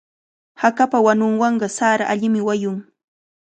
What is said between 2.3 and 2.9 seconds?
wayun.